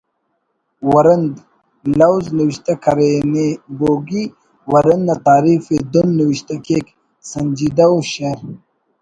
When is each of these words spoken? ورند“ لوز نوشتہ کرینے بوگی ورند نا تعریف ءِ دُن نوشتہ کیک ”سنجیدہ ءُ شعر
ورند“ 0.91 1.31
لوز 1.99 2.25
نوشتہ 2.37 2.73
کرینے 2.83 3.47
بوگی 3.77 4.23
ورند 4.71 5.03
نا 5.07 5.15
تعریف 5.27 5.63
ءِ 5.75 5.77
دُن 5.91 6.07
نوشتہ 6.19 6.55
کیک 6.65 6.85
”سنجیدہ 7.29 7.85
ءُ 7.95 7.97
شعر 8.13 8.39